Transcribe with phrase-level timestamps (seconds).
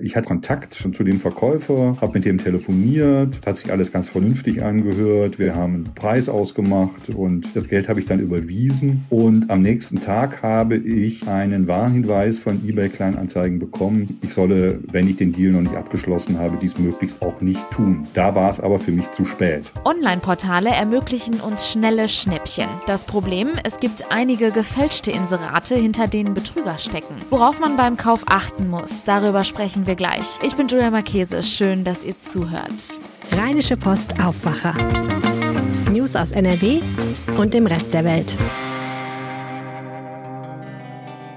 [0.00, 4.62] Ich hatte Kontakt zu dem Verkäufer, habe mit dem telefoniert, hat sich alles ganz vernünftig
[4.62, 5.40] angehört.
[5.40, 9.04] Wir haben einen Preis ausgemacht und das Geld habe ich dann überwiesen.
[9.10, 14.20] Und am nächsten Tag habe ich einen Warnhinweis von eBay Kleinanzeigen bekommen.
[14.22, 18.06] Ich solle, wenn ich den Deal noch nicht abgeschlossen habe, dies möglichst auch nicht tun.
[18.14, 19.72] Da war es aber für mich zu spät.
[19.84, 22.68] Online-Portale ermöglichen uns schnelle Schnäppchen.
[22.86, 27.16] Das Problem, es gibt einige gefälschte Inserate, hinter denen Betrüger stecken.
[27.30, 30.38] Worauf man beim Kauf achten muss, darüber sprechen wir gleich.
[30.42, 31.42] Ich bin Julia Marchese.
[31.42, 33.00] Schön, dass ihr zuhört.
[33.32, 34.74] Rheinische Post Aufwacher.
[35.90, 36.80] News aus NRW
[37.38, 38.36] und dem Rest der Welt.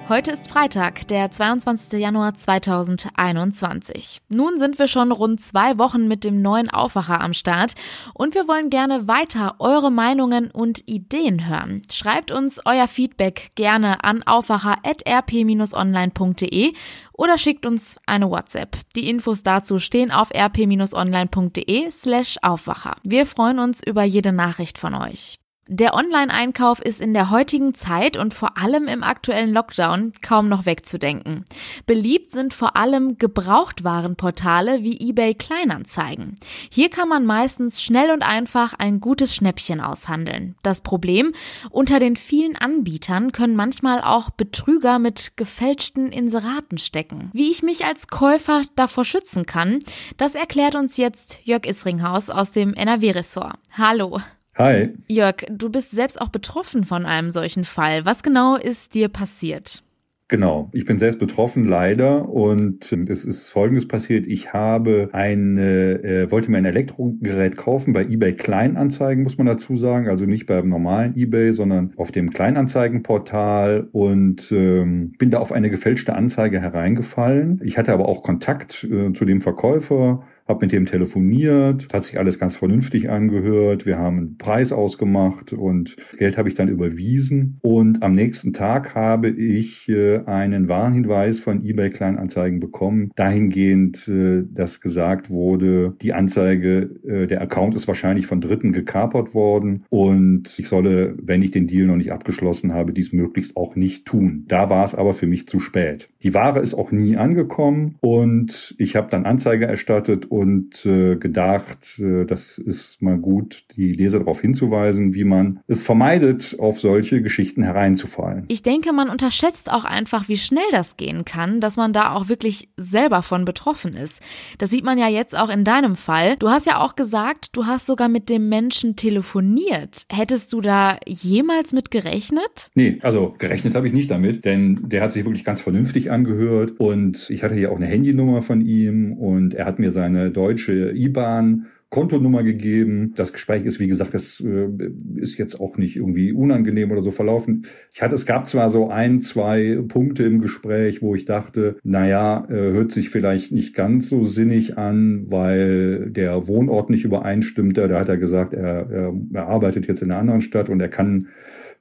[0.09, 1.99] Heute ist Freitag, der 22.
[1.99, 4.21] Januar 2021.
[4.27, 7.75] Nun sind wir schon rund zwei Wochen mit dem neuen Aufwacher am Start
[8.13, 11.81] und wir wollen gerne weiter eure Meinungen und Ideen hören.
[11.89, 16.73] Schreibt uns euer Feedback gerne an aufwacher.rp-online.de
[17.13, 18.77] oder schickt uns eine WhatsApp.
[18.95, 22.97] Die Infos dazu stehen auf rp-online.de slash Aufwacher.
[23.03, 25.40] Wir freuen uns über jede Nachricht von euch.
[25.67, 30.65] Der Online-Einkauf ist in der heutigen Zeit und vor allem im aktuellen Lockdown kaum noch
[30.65, 31.45] wegzudenken.
[31.85, 36.39] Beliebt sind vor allem Gebrauchtwarenportale wie eBay Kleinanzeigen.
[36.71, 40.55] Hier kann man meistens schnell und einfach ein gutes Schnäppchen aushandeln.
[40.63, 41.31] Das Problem,
[41.69, 47.29] unter den vielen Anbietern können manchmal auch Betrüger mit gefälschten Inseraten stecken.
[47.33, 49.77] Wie ich mich als Käufer davor schützen kann,
[50.17, 53.53] das erklärt uns jetzt Jörg Isringhaus aus dem NRW-Ressort.
[53.77, 54.19] Hallo.
[54.57, 54.89] Hi.
[55.07, 58.05] Jörg, du bist selbst auch betroffen von einem solchen Fall.
[58.05, 59.83] Was genau ist dir passiert?
[60.31, 62.29] Genau, ich bin selbst betroffen, leider.
[62.29, 64.25] Und es ist Folgendes passiert.
[64.27, 69.75] Ich habe eine, äh, wollte mir ein Elektrogerät kaufen bei eBay Kleinanzeigen, muss man dazu
[69.75, 70.07] sagen.
[70.07, 75.69] Also nicht beim normalen eBay, sondern auf dem Kleinanzeigenportal und ähm, bin da auf eine
[75.69, 77.59] gefälschte Anzeige hereingefallen.
[77.65, 82.19] Ich hatte aber auch Kontakt äh, zu dem Verkäufer habe mit dem telefoniert, hat sich
[82.19, 83.85] alles ganz vernünftig angehört.
[83.85, 87.57] Wir haben einen Preis ausgemacht und das Geld habe ich dann überwiesen.
[87.61, 94.43] Und am nächsten Tag habe ich äh, einen Warnhinweis von eBay Kleinanzeigen bekommen, dahingehend, äh,
[94.51, 100.53] dass gesagt wurde, die Anzeige, äh, der Account ist wahrscheinlich von Dritten gekapert worden und
[100.59, 104.45] ich solle, wenn ich den Deal noch nicht abgeschlossen habe, dies möglichst auch nicht tun.
[104.49, 106.09] Da war es aber für mich zu spät.
[106.23, 111.99] Die Ware ist auch nie angekommen und ich habe dann Anzeige erstattet und äh, gedacht,
[111.99, 117.21] äh, das ist mal gut, die Leser darauf hinzuweisen, wie man es vermeidet, auf solche
[117.21, 118.45] Geschichten hereinzufallen.
[118.47, 122.29] Ich denke, man unterschätzt auch einfach, wie schnell das gehen kann, dass man da auch
[122.29, 124.21] wirklich selber von betroffen ist.
[124.57, 126.35] Das sieht man ja jetzt auch in deinem Fall.
[126.37, 130.05] Du hast ja auch gesagt, du hast sogar mit dem Menschen telefoniert.
[130.11, 132.69] Hättest du da jemals mit gerechnet?
[132.75, 136.79] Nee, also gerechnet habe ich nicht damit, denn der hat sich wirklich ganz vernünftig angehört
[136.79, 140.33] und ich hatte ja auch eine Handynummer von ihm und er hat mir seine eine
[140.33, 143.13] deutsche IBAN Kontonummer gegeben.
[143.17, 144.69] Das Gespräch ist, wie gesagt, das äh,
[145.17, 147.65] ist jetzt auch nicht irgendwie unangenehm oder so verlaufen.
[147.91, 152.47] Ich hatte, es gab zwar so ein, zwei Punkte im Gespräch, wo ich dachte, naja,
[152.49, 157.89] äh, hört sich vielleicht nicht ganz so sinnig an, weil der Wohnort nicht übereinstimmte.
[157.89, 160.89] Da hat er gesagt, er, er, er arbeitet jetzt in einer anderen Stadt und er
[160.89, 161.27] kann,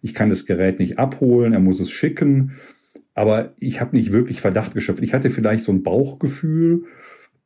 [0.03, 2.55] ich kann das Gerät nicht abholen, er muss es schicken.
[3.15, 5.05] Aber ich habe nicht wirklich Verdacht geschöpft.
[5.05, 6.87] Ich hatte vielleicht so ein Bauchgefühl,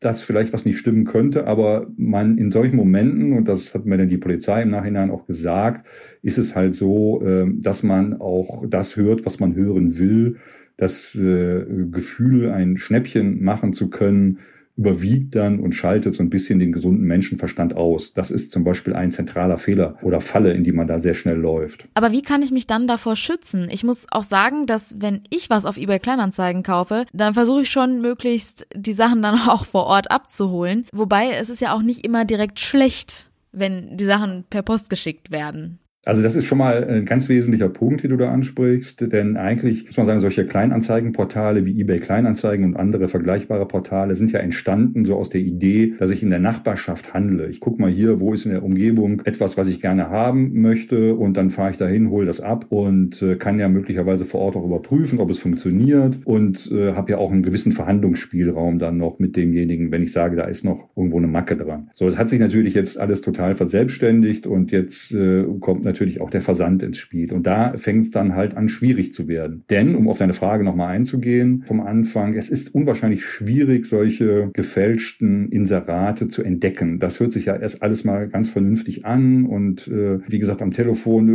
[0.05, 3.97] dass vielleicht was nicht stimmen könnte, aber man in solchen Momenten, und das hat mir
[3.97, 5.87] dann die Polizei im Nachhinein auch gesagt,
[6.21, 10.37] ist es halt so, ähm, dass man auch das hört, was man hören will,
[10.77, 14.41] das äh, Gefühl, ein Schnäppchen machen zu können,
[14.77, 18.13] überwiegt dann und schaltet so ein bisschen den gesunden Menschenverstand aus.
[18.13, 21.37] Das ist zum Beispiel ein zentraler Fehler oder Falle, in die man da sehr schnell
[21.37, 21.87] läuft.
[21.95, 23.69] Aber wie kann ich mich dann davor schützen?
[23.71, 27.71] Ich muss auch sagen, dass wenn ich was auf eBay Kleinanzeigen kaufe, dann versuche ich
[27.71, 30.87] schon möglichst die Sachen dann auch vor Ort abzuholen.
[30.93, 35.31] Wobei es ist ja auch nicht immer direkt schlecht, wenn die Sachen per Post geschickt
[35.31, 35.79] werden.
[36.07, 39.87] Also das ist schon mal ein ganz wesentlicher Punkt, den du da ansprichst, denn eigentlich
[39.87, 45.05] muss man sagen, solche Kleinanzeigenportale wie eBay Kleinanzeigen und andere vergleichbare Portale sind ja entstanden
[45.05, 47.49] so aus der Idee, dass ich in der Nachbarschaft handle.
[47.49, 51.15] Ich gucke mal hier, wo ist in der Umgebung etwas, was ich gerne haben möchte
[51.15, 54.57] und dann fahre ich dahin, hole das ab und äh, kann ja möglicherweise vor Ort
[54.57, 59.19] auch überprüfen, ob es funktioniert und äh, habe ja auch einen gewissen Verhandlungsspielraum dann noch
[59.19, 61.91] mit demjenigen, wenn ich sage, da ist noch irgendwo eine Macke dran.
[61.95, 66.31] So, es hat sich natürlich jetzt alles total verselbstständigt und jetzt äh, kommt natürlich auch
[66.31, 67.33] der Versand ins Spiel.
[67.33, 69.65] Und da fängt es dann halt an, schwierig zu werden.
[69.71, 75.49] Denn, um auf deine Frage nochmal einzugehen, vom Anfang, es ist unwahrscheinlich schwierig, solche gefälschten
[75.51, 76.99] Inserate zu entdecken.
[76.99, 79.47] Das hört sich ja erst alles mal ganz vernünftig an.
[79.47, 81.29] Und äh, wie gesagt, am Telefon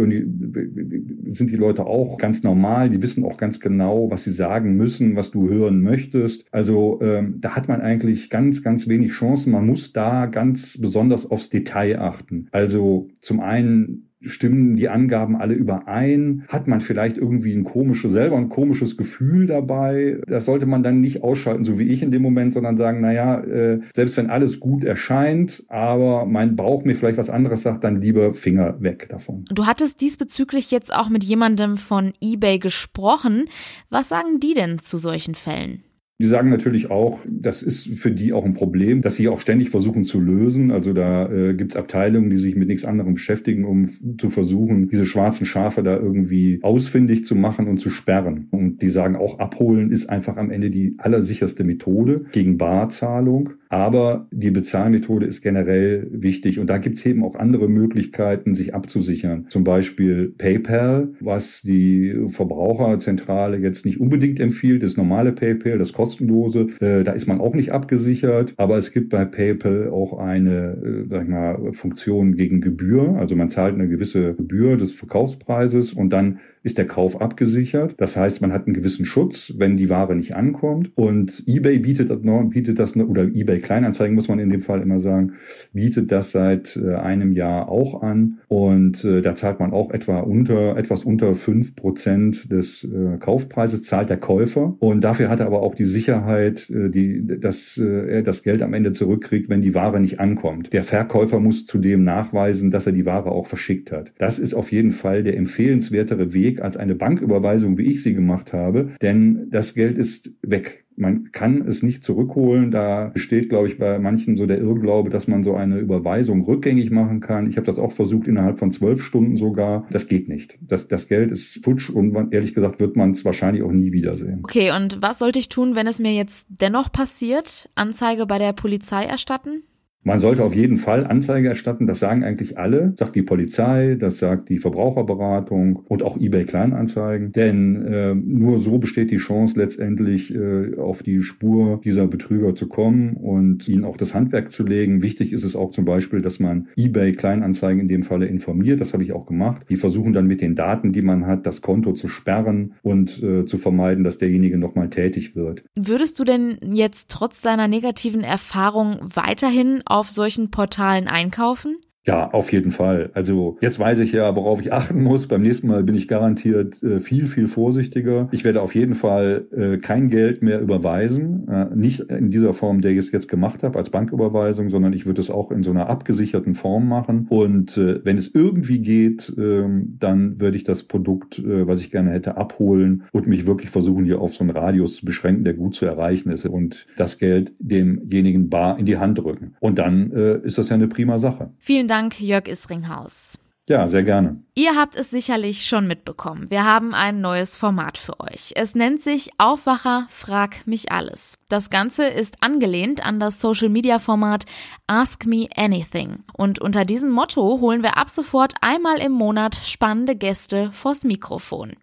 [1.27, 2.89] sind die Leute auch ganz normal.
[2.89, 6.43] Die wissen auch ganz genau, was sie sagen müssen, was du hören möchtest.
[6.51, 9.53] Also ähm, da hat man eigentlich ganz, ganz wenig Chancen.
[9.53, 12.47] Man muss da ganz besonders aufs Detail achten.
[12.51, 16.45] Also zum einen stimmen die Angaben alle überein?
[16.47, 20.21] Hat man vielleicht irgendwie ein komisches, selber ein komisches Gefühl dabei?
[20.27, 23.39] Das sollte man dann nicht ausschalten, so wie ich in dem Moment, sondern sagen, naja,
[23.41, 28.01] äh, selbst wenn alles gut erscheint, aber mein Bauch mir vielleicht was anderes sagt, dann
[28.01, 29.45] lieber Finger weg davon.
[29.49, 33.45] Du hattest diesbezüglich jetzt auch mit jemandem von eBay gesprochen.
[33.89, 35.83] Was sagen die denn zu solchen Fällen?
[36.21, 39.69] Die sagen natürlich auch, das ist für die auch ein Problem, dass sie auch ständig
[39.69, 40.69] versuchen zu lösen.
[40.69, 43.87] Also da äh, gibt es Abteilungen, die sich mit nichts anderem beschäftigen, um
[44.17, 48.49] zu versuchen, diese schwarzen Schafe da irgendwie ausfindig zu machen und zu sperren.
[48.51, 53.51] Und die sagen auch, abholen ist einfach am Ende die allersicherste Methode gegen Barzahlung.
[53.69, 56.59] Aber die Bezahlmethode ist generell wichtig.
[56.59, 59.45] Und da gibt es eben auch andere Möglichkeiten, sich abzusichern.
[59.49, 66.67] Zum Beispiel PayPal, was die Verbraucherzentrale jetzt nicht unbedingt empfiehlt, das normale PayPal, das kostenlose.
[66.81, 68.55] Äh, da ist man auch nicht abgesichert.
[68.57, 73.17] Aber es gibt bei PayPal auch eine äh, sag ich mal, Funktion gegen Gebühr.
[73.19, 77.95] Also man zahlt eine gewisse Gebühr des Verkaufspreises und dann ist der Kauf abgesichert.
[77.97, 80.91] Das heißt, man hat einen gewissen Schutz, wenn die Ware nicht ankommt.
[80.95, 84.81] Und eBay bietet das noch, bietet das oder eBay Kleinanzeigen muss man in dem Fall
[84.81, 85.33] immer sagen,
[85.73, 88.39] bietet das seit äh, einem Jahr auch an.
[88.47, 93.83] Und äh, da zahlt man auch etwa unter, etwas unter fünf Prozent des äh, Kaufpreises
[93.83, 94.75] zahlt der Käufer.
[94.79, 98.91] Und dafür hat er aber auch die Sicherheit, die, dass er das Geld am Ende
[98.91, 100.73] zurückkriegt, wenn die Ware nicht ankommt.
[100.73, 104.11] Der Verkäufer muss zudem nachweisen, dass er die Ware auch verschickt hat.
[104.17, 108.13] Das ist auf jeden Fall der empfehlenswertere Weg, Weg als eine Banküberweisung, wie ich sie
[108.13, 110.85] gemacht habe, denn das Geld ist weg.
[110.95, 112.71] Man kann es nicht zurückholen.
[112.71, 116.91] Da besteht, glaube ich, bei manchen so der Irrglaube, dass man so eine Überweisung rückgängig
[116.91, 117.49] machen kann.
[117.49, 119.87] Ich habe das auch versucht, innerhalb von zwölf Stunden sogar.
[119.91, 120.57] Das geht nicht.
[120.59, 123.93] Das, das Geld ist futsch und man, ehrlich gesagt wird man es wahrscheinlich auch nie
[123.93, 124.41] wiedersehen.
[124.43, 127.69] Okay, und was sollte ich tun, wenn es mir jetzt dennoch passiert?
[127.75, 129.63] Anzeige bei der Polizei erstatten?
[130.03, 131.85] Man sollte auf jeden Fall Anzeige erstatten.
[131.85, 132.93] Das sagen eigentlich alle.
[132.95, 137.33] Sagt die Polizei, das sagt die Verbraucherberatung und auch eBay Kleinanzeigen.
[137.33, 142.67] Denn äh, nur so besteht die Chance letztendlich äh, auf die Spur dieser Betrüger zu
[142.67, 145.01] kommen und ihnen auch das Handwerk zu legen.
[145.01, 148.79] Wichtig ist es auch zum Beispiel, dass man eBay Kleinanzeigen in dem Falle informiert.
[148.79, 149.63] Das habe ich auch gemacht.
[149.69, 153.43] Die versuchen dann mit den Daten, die man hat, das Konto zu sperren und äh,
[153.43, 155.63] zu vermeiden, dass derjenige nochmal tätig wird.
[155.75, 161.77] Würdest du denn jetzt trotz deiner negativen Erfahrung weiterhin auf solchen Portalen einkaufen?
[162.09, 163.11] Ja, auf jeden Fall.
[163.13, 165.27] Also jetzt weiß ich ja, worauf ich achten muss.
[165.27, 168.29] Beim nächsten Mal bin ich garantiert äh, viel, viel vorsichtiger.
[168.31, 171.47] Ich werde auf jeden Fall äh, kein Geld mehr überweisen.
[171.47, 175.05] Äh, nicht in dieser Form, der ich es jetzt gemacht habe, als Banküberweisung, sondern ich
[175.05, 177.27] würde es auch in so einer abgesicherten Form machen.
[177.29, 181.91] Und äh, wenn es irgendwie geht, ähm, dann würde ich das Produkt, äh, was ich
[181.91, 185.53] gerne hätte, abholen und mich wirklich versuchen, hier auf so einen Radius zu beschränken, der
[185.53, 189.53] gut zu erreichen ist und das Geld demjenigen bar in die Hand drücken.
[189.59, 191.51] Und dann äh, ist das ja eine prima Sache.
[191.59, 193.37] Vielen Dank Dank, Jörg Isringhaus.
[193.67, 194.41] Ja, sehr gerne.
[194.55, 196.49] Ihr habt es sicherlich schon mitbekommen.
[196.49, 198.53] Wir haben ein neues Format für euch.
[198.55, 201.37] Es nennt sich Aufwacher, frag mich alles.
[201.49, 204.45] Das Ganze ist angelehnt an das Social Media Format
[204.87, 206.23] Ask Me Anything.
[206.31, 211.73] Und unter diesem Motto holen wir ab sofort einmal im Monat spannende Gäste vors Mikrofon.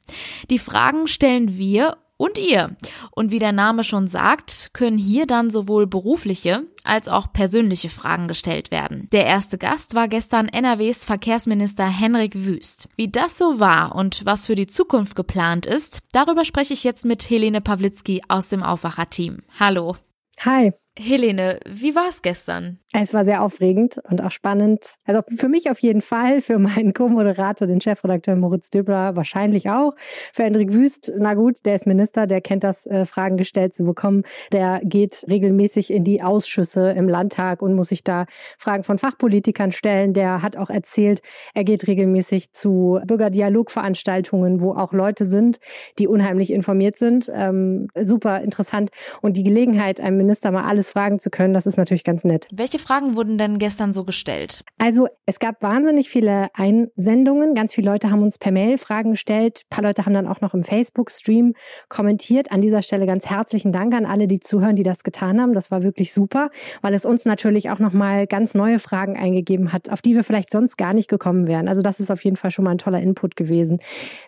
[0.48, 2.76] Die Fragen stellen wir und ihr.
[3.10, 8.28] Und wie der Name schon sagt, können hier dann sowohl berufliche als auch persönliche Fragen
[8.28, 9.08] gestellt werden.
[9.12, 12.88] Der erste Gast war gestern NRWs Verkehrsminister Henrik Wüst.
[12.96, 17.04] Wie das so war und was für die Zukunft geplant ist, darüber spreche ich jetzt
[17.04, 19.42] mit Helene Pawlitzki aus dem Aufwacher-Team.
[19.58, 19.96] Hallo.
[20.40, 20.72] Hi.
[20.98, 22.78] Helene, wie war es gestern?
[22.94, 24.94] Es war sehr aufregend und auch spannend.
[25.04, 29.92] Also für mich auf jeden Fall, für meinen Co-Moderator, den Chefredakteur Moritz Döbler wahrscheinlich auch.
[30.32, 33.84] Für Hendrik Wüst, na gut, der ist Minister, der kennt das, äh, Fragen gestellt zu
[33.84, 34.22] bekommen.
[34.52, 38.24] Der geht regelmäßig in die Ausschüsse im Landtag und muss sich da
[38.56, 40.14] Fragen von Fachpolitikern stellen.
[40.14, 41.20] Der hat auch erzählt,
[41.52, 45.58] er geht regelmäßig zu Bürgerdialogveranstaltungen, wo auch Leute sind,
[45.98, 47.30] die unheimlich informiert sind.
[47.34, 48.88] Ähm, super interessant.
[49.20, 51.54] Und die Gelegenheit, einem Minister mal alles alles fragen zu können.
[51.54, 52.48] Das ist natürlich ganz nett.
[52.52, 54.64] Welche Fragen wurden denn gestern so gestellt?
[54.78, 57.54] Also es gab wahnsinnig viele Einsendungen.
[57.54, 59.62] Ganz viele Leute haben uns per Mail Fragen gestellt.
[59.64, 61.54] Ein paar Leute haben dann auch noch im Facebook-Stream
[61.88, 62.52] kommentiert.
[62.52, 65.52] An dieser Stelle ganz herzlichen Dank an alle, die zuhören, die das getan haben.
[65.52, 66.50] Das war wirklich super,
[66.82, 70.50] weil es uns natürlich auch nochmal ganz neue Fragen eingegeben hat, auf die wir vielleicht
[70.50, 71.68] sonst gar nicht gekommen wären.
[71.68, 73.80] Also das ist auf jeden Fall schon mal ein toller Input gewesen.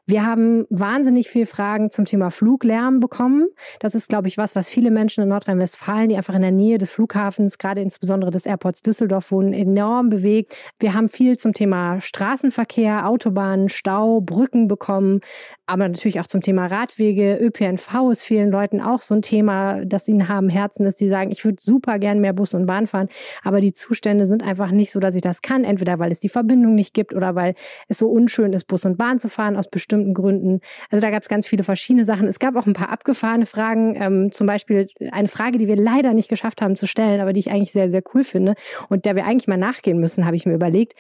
[0.06, 3.48] Wir haben wahnsinnig viele Fragen zum Thema Fluglärm bekommen.
[3.80, 6.78] Das ist, glaube ich, was, was viele Menschen in Nordrhein-Westfalen, die einfach in der Nähe
[6.78, 10.56] des Flughafens, gerade insbesondere des Airports Düsseldorf wohnen, enorm bewegt.
[10.78, 15.20] Wir haben viel zum Thema Straßenverkehr, Autobahnen, Stau, Brücken bekommen,
[15.68, 20.08] aber natürlich auch zum Thema Radwege, ÖPNV ist vielen Leuten auch so ein Thema, das
[20.08, 23.08] ihnen haben Herzen ist, die sagen, ich würde super gern mehr Bus und Bahn fahren,
[23.44, 26.30] aber die Zustände sind einfach nicht so, dass ich das kann, entweder weil es die
[26.30, 27.54] Verbindung nicht gibt oder weil
[27.87, 30.60] es so unschön ist, Bus und Bahn zu fahren aus bestimmten Gründen.
[30.90, 32.26] Also da gab es ganz viele verschiedene Sachen.
[32.26, 36.14] Es gab auch ein paar abgefahrene Fragen, ähm, zum Beispiel eine Frage, die wir leider
[36.14, 38.54] nicht geschafft haben zu stellen, aber die ich eigentlich sehr, sehr cool finde
[38.88, 40.94] und der wir eigentlich mal nachgehen müssen, habe ich mir überlegt.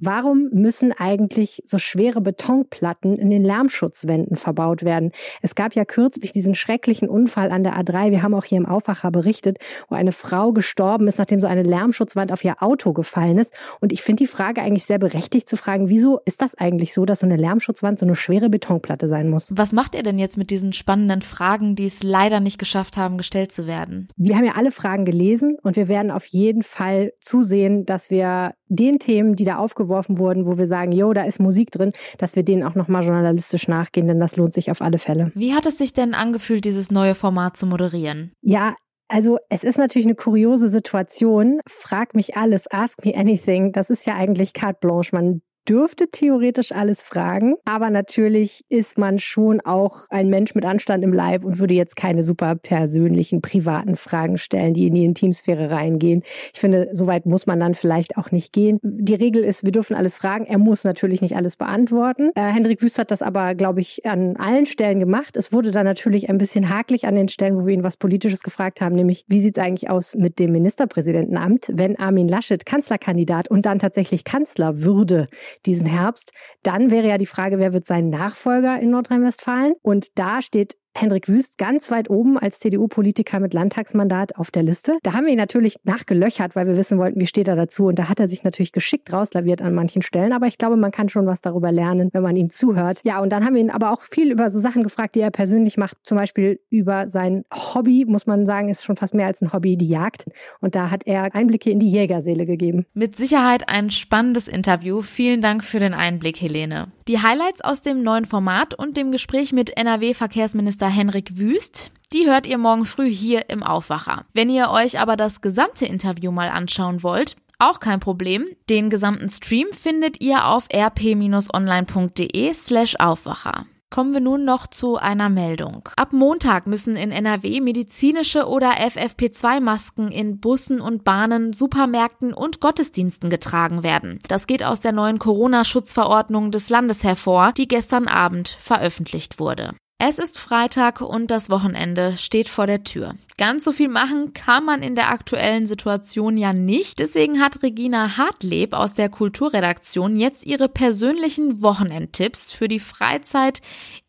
[0.00, 5.10] Warum müssen eigentlich so schwere Betonplatten in den Lärmschutzwänden verbaut werden?
[5.42, 8.12] Es gab ja kürzlich diesen schrecklichen Unfall an der A3.
[8.12, 11.64] Wir haben auch hier im Aufwacher berichtet, wo eine Frau gestorben ist, nachdem so eine
[11.64, 13.52] Lärmschutzwand auf ihr Auto gefallen ist.
[13.80, 17.04] Und ich finde die Frage eigentlich sehr berechtigt zu fragen, wieso ist das eigentlich so,
[17.04, 19.52] dass so eine Lärmschutzwand so eine schwere Betonplatte sein muss?
[19.56, 23.18] Was macht ihr denn jetzt mit diesen spannenden Fragen, die es leider nicht geschafft haben,
[23.18, 24.06] gestellt zu werden?
[24.16, 28.54] Wir haben ja alle Fragen gelesen und wir werden auf jeden Fall zusehen, dass wir
[28.68, 32.36] den Themen, die da aufgeworfen wurden, wo wir sagen, jo, da ist Musik drin, dass
[32.36, 35.32] wir denen auch nochmal journalistisch nachgehen, denn das lohnt sich auf alle Fälle.
[35.34, 38.32] Wie hat es sich denn angefühlt, dieses neue Format zu moderieren?
[38.40, 38.74] Ja,
[39.08, 41.60] also es ist natürlich eine kuriose Situation.
[41.66, 43.72] Frag mich alles, ask me anything.
[43.72, 45.14] Das ist ja eigentlich carte blanche.
[45.14, 51.04] Man dürfte theoretisch alles fragen, aber natürlich ist man schon auch ein Mensch mit Anstand
[51.04, 55.70] im Leib und würde jetzt keine super persönlichen, privaten Fragen stellen, die in die Intimsphäre
[55.70, 56.22] reingehen.
[56.54, 58.78] Ich finde, soweit muss man dann vielleicht auch nicht gehen.
[58.82, 60.46] Die Regel ist, wir dürfen alles fragen.
[60.46, 62.30] Er muss natürlich nicht alles beantworten.
[62.34, 65.36] Äh, Hendrik Wüst hat das aber, glaube ich, an allen Stellen gemacht.
[65.36, 68.42] Es wurde dann natürlich ein bisschen hakelig an den Stellen, wo wir ihn was Politisches
[68.42, 73.50] gefragt haben, nämlich wie sieht es eigentlich aus mit dem Ministerpräsidentenamt, wenn Armin Laschet Kanzlerkandidat
[73.50, 75.28] und dann tatsächlich Kanzler würde
[75.66, 76.32] diesen Herbst.
[76.62, 79.74] Dann wäre ja die Frage, wer wird sein Nachfolger in Nordrhein-Westfalen?
[79.82, 84.96] Und da steht Hendrik Wüst ganz weit oben als CDU-Politiker mit Landtagsmandat auf der Liste.
[85.02, 87.86] Da haben wir ihn natürlich nachgelöchert, weil wir wissen wollten, wie steht er dazu.
[87.86, 90.32] Und da hat er sich natürlich geschickt rauslaviert an manchen Stellen.
[90.32, 93.00] Aber ich glaube, man kann schon was darüber lernen, wenn man ihm zuhört.
[93.04, 95.30] Ja, und dann haben wir ihn aber auch viel über so Sachen gefragt, die er
[95.30, 95.98] persönlich macht.
[96.02, 99.76] Zum Beispiel über sein Hobby, muss man sagen, ist schon fast mehr als ein Hobby,
[99.76, 100.24] die Jagd.
[100.60, 102.86] Und da hat er Einblicke in die Jägerseele gegeben.
[102.94, 105.02] Mit Sicherheit ein spannendes Interview.
[105.02, 106.90] Vielen Dank für den Einblick, Helene.
[107.06, 111.92] Die Highlights aus dem neuen Format und dem Gespräch mit NRW-Verkehrsminister Henrik Wüst.
[112.12, 114.24] Die hört ihr morgen früh hier im Aufwacher.
[114.32, 118.46] Wenn ihr euch aber das gesamte Interview mal anschauen wollt, auch kein Problem.
[118.70, 123.66] Den gesamten Stream findet ihr auf rp-online.de slash Aufwacher.
[123.90, 125.88] Kommen wir nun noch zu einer Meldung.
[125.96, 133.30] Ab Montag müssen in NRW medizinische oder FFP2-Masken in Bussen und Bahnen, Supermärkten und Gottesdiensten
[133.30, 134.18] getragen werden.
[134.28, 139.74] Das geht aus der neuen Corona-Schutzverordnung des Landes hervor, die gestern Abend veröffentlicht wurde.
[140.00, 143.16] Es ist Freitag und das Wochenende steht vor der Tür.
[143.36, 147.00] Ganz so viel machen kann man in der aktuellen Situation ja nicht.
[147.00, 153.60] Deswegen hat Regina Hartleb aus der Kulturredaktion jetzt ihre persönlichen Wochenendtipps für die Freizeit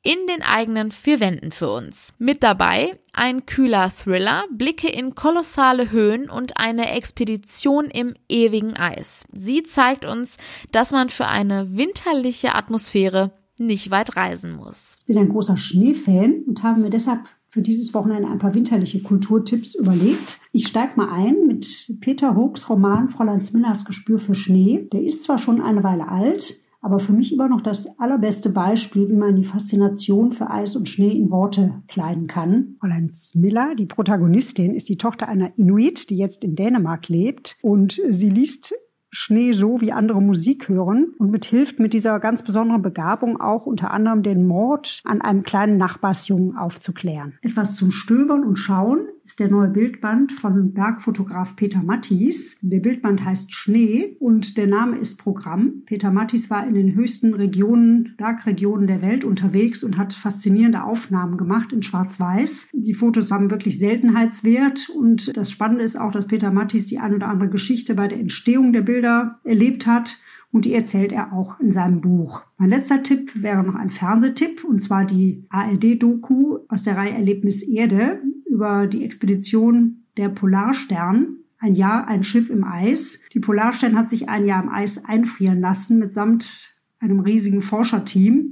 [0.03, 2.13] in den eigenen vier Wänden für uns.
[2.19, 9.25] Mit dabei ein kühler Thriller, Blicke in kolossale Höhen und eine Expedition im ewigen Eis.
[9.33, 10.37] Sie zeigt uns,
[10.71, 14.95] dass man für eine winterliche Atmosphäre nicht weit reisen muss.
[14.99, 19.01] Ich bin ein großer Schneefan und habe mir deshalb für dieses Wochenende ein paar winterliche
[19.01, 20.39] Kulturtipps überlegt.
[20.51, 24.87] Ich steige mal ein mit Peter Hoogs Roman Fräulein Millers Gespür für Schnee.
[24.93, 29.09] Der ist zwar schon eine Weile alt, aber für mich immer noch das allerbeste Beispiel,
[29.09, 32.75] wie man die Faszination für Eis und Schnee in Worte kleiden kann.
[32.79, 37.99] Fräulein Smiller, die Protagonistin, ist die Tochter einer Inuit, die jetzt in Dänemark lebt und
[38.09, 38.73] sie liest
[39.11, 43.91] Schnee so wie andere Musik hören und mithilft mit dieser ganz besonderen Begabung auch unter
[43.91, 47.37] anderem den Mord an einem kleinen Nachbarsjungen aufzuklären.
[47.41, 52.59] Etwas zum Stöbern und Schauen ist der neue Bildband von Bergfotograf Peter Mattis.
[52.61, 55.83] Der Bildband heißt Schnee und der Name ist Programm.
[55.85, 61.37] Peter Mattis war in den höchsten Regionen, Bergregionen der Welt unterwegs und hat faszinierende Aufnahmen
[61.37, 62.69] gemacht in Schwarz-Weiß.
[62.73, 67.13] Die Fotos haben wirklich Seltenheitswert und das Spannende ist auch, dass Peter Mattis die ein
[67.13, 70.19] oder andere Geschichte bei der Entstehung der Bilder erlebt hat
[70.51, 72.41] und die erzählt er auch in seinem Buch.
[72.57, 77.61] Mein letzter Tipp wäre noch ein Fernsehtipp und zwar die ARD-Doku aus der Reihe Erlebnis
[77.61, 81.37] Erde über die Expedition der Polarstern.
[81.59, 83.21] Ein Jahr ein Schiff im Eis.
[83.33, 88.51] Die Polarstern hat sich ein Jahr im Eis einfrieren lassen mitsamt einem riesigen Forscherteam.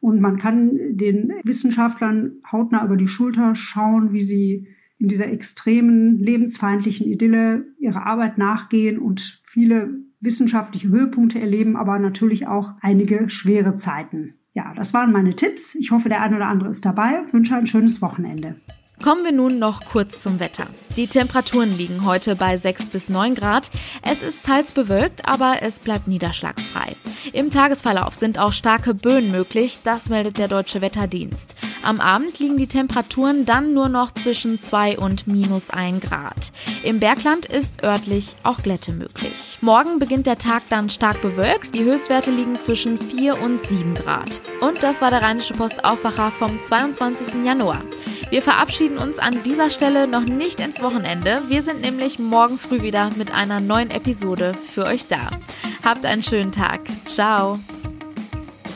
[0.00, 6.18] Und man kann den Wissenschaftlern hautnah über die Schulter schauen, wie sie in dieser extremen
[6.18, 13.76] lebensfeindlichen Idylle ihrer Arbeit nachgehen und viele wissenschaftliche Höhepunkte erleben, aber natürlich auch einige schwere
[13.76, 14.34] Zeiten.
[14.54, 15.74] Ja, das waren meine Tipps.
[15.74, 17.22] Ich hoffe, der eine oder andere ist dabei.
[17.26, 18.56] Ich wünsche ein schönes Wochenende.
[19.02, 20.66] Kommen wir nun noch kurz zum Wetter.
[20.96, 23.70] Die Temperaturen liegen heute bei 6 bis 9 Grad.
[24.02, 26.96] Es ist teils bewölkt, aber es bleibt niederschlagsfrei.
[27.32, 31.54] Im Tagesverlauf sind auch starke Böen möglich, das meldet der Deutsche Wetterdienst.
[31.82, 36.52] Am Abend liegen die Temperaturen dann nur noch zwischen 2 und minus 1 Grad.
[36.82, 39.58] Im Bergland ist örtlich auch Glätte möglich.
[39.60, 41.74] Morgen beginnt der Tag dann stark bewölkt.
[41.74, 44.40] Die Höchstwerte liegen zwischen 4 und 7 Grad.
[44.60, 47.44] Und das war der Rheinische Post Aufwacher vom 22.
[47.44, 47.82] Januar.
[48.30, 51.42] Wir verabschieden uns an dieser Stelle noch nicht ins Wochenende.
[51.48, 55.30] Wir sind nämlich morgen früh wieder mit einer neuen Episode für euch da.
[55.82, 56.80] Habt einen schönen Tag.
[57.06, 57.58] Ciao.